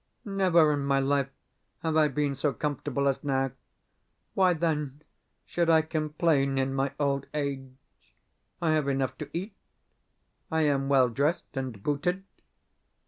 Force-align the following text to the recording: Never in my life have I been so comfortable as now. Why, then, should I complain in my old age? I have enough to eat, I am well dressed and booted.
Never 0.25 0.73
in 0.73 0.83
my 0.83 0.99
life 0.99 1.29
have 1.83 1.95
I 1.95 2.07
been 2.07 2.33
so 2.33 2.53
comfortable 2.53 3.07
as 3.07 3.23
now. 3.23 3.51
Why, 4.33 4.53
then, 4.55 5.03
should 5.45 5.69
I 5.69 5.83
complain 5.83 6.57
in 6.57 6.73
my 6.73 6.91
old 6.99 7.27
age? 7.35 7.75
I 8.63 8.71
have 8.71 8.87
enough 8.87 9.15
to 9.19 9.29
eat, 9.31 9.53
I 10.49 10.61
am 10.63 10.89
well 10.89 11.07
dressed 11.09 11.55
and 11.55 11.83
booted. 11.83 12.23